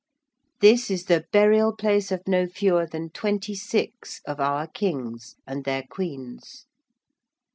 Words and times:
This 0.61 0.89
is 0.89 1.05
the 1.05 1.25
burial 1.31 1.75
place 1.75 2.11
of 2.11 2.27
no 2.27 2.47
fewer 2.47 2.87
than 2.87 3.11
twenty 3.11 3.53
six 3.53 4.19
of 4.25 4.39
our 4.39 4.65
Kings 4.65 5.35
and 5.45 5.63
their 5.63 5.83
Queens. 5.91 6.65